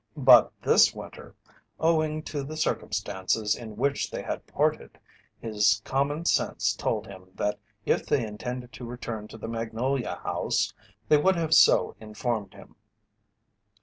But 0.17 0.51
this 0.63 0.95
winter, 0.95 1.35
owing 1.79 2.23
to 2.23 2.41
the 2.43 2.57
circumstances 2.57 3.55
in 3.55 3.75
which 3.77 4.09
they 4.09 4.23
had 4.23 4.47
parted, 4.47 4.97
his 5.39 5.79
common 5.85 6.25
sense 6.25 6.73
told 6.73 7.05
him 7.05 7.29
that 7.35 7.59
if 7.85 8.07
they 8.07 8.25
intended 8.25 8.73
to 8.73 8.83
return 8.87 9.27
to 9.27 9.37
the 9.37 9.47
Magnolia 9.47 10.15
House 10.23 10.73
they 11.07 11.17
would 11.17 11.35
have 11.35 11.53
so 11.53 11.95
informed 11.99 12.55
him. 12.55 12.73